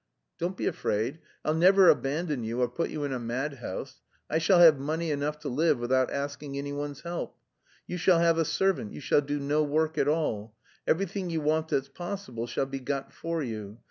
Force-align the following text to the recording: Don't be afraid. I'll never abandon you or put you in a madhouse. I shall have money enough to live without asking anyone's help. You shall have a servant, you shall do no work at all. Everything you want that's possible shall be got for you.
Don't 0.39 0.57
be 0.57 0.65
afraid. 0.65 1.19
I'll 1.45 1.53
never 1.53 1.87
abandon 1.87 2.43
you 2.43 2.63
or 2.63 2.67
put 2.67 2.89
you 2.89 3.03
in 3.03 3.13
a 3.13 3.19
madhouse. 3.19 4.01
I 4.31 4.39
shall 4.39 4.57
have 4.57 4.79
money 4.79 5.11
enough 5.11 5.37
to 5.41 5.47
live 5.47 5.77
without 5.79 6.09
asking 6.09 6.57
anyone's 6.57 7.01
help. 7.01 7.37
You 7.85 7.97
shall 7.97 8.17
have 8.17 8.39
a 8.39 8.45
servant, 8.45 8.93
you 8.93 8.99
shall 8.99 9.21
do 9.21 9.39
no 9.39 9.61
work 9.61 9.99
at 9.99 10.07
all. 10.07 10.55
Everything 10.87 11.29
you 11.29 11.39
want 11.41 11.67
that's 11.67 11.87
possible 11.87 12.47
shall 12.47 12.65
be 12.65 12.79
got 12.79 13.13
for 13.13 13.43
you. 13.43 13.79